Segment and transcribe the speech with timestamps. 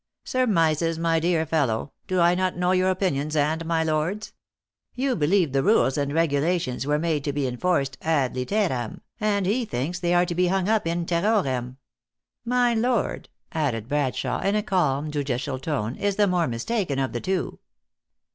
[0.23, 0.97] "Surmises!
[0.97, 1.91] my dear fellow.
[2.07, 4.33] Do I not know your opinions and my lord s?
[4.95, 9.63] You believe the rules and regulations were made to be enforced ad literam, and he
[9.63, 11.77] thinks they are to be hung up in terrorem.
[12.43, 17.21] My lord," added Bradshawe, in a calm, judicial tone, is the more mistaken of the
[17.21, 17.59] two."